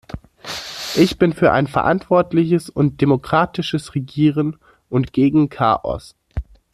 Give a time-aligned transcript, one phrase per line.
[0.95, 4.57] Ich bin für ein verantwortliches und demokratisches Regieren
[4.89, 6.15] und gegen Chaos.